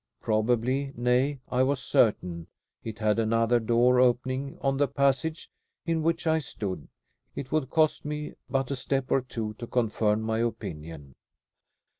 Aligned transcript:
Probably, 0.19 0.93
nay 0.95 1.41
I 1.51 1.61
was 1.61 1.79
certain, 1.79 2.47
it 2.83 2.97
had 2.97 3.19
another 3.19 3.59
door 3.59 3.99
opening 3.99 4.57
on 4.59 4.77
the 4.77 4.87
passage 4.87 5.51
in 5.85 6.01
which 6.01 6.25
I 6.25 6.39
stood. 6.39 6.87
It 7.35 7.51
would 7.51 7.69
cost 7.69 8.03
me 8.03 8.33
but 8.49 8.71
a 8.71 8.75
step 8.75 9.11
or 9.11 9.21
two 9.21 9.53
to 9.59 9.67
confirm 9.67 10.23
my 10.23 10.39
opinion. 10.39 11.13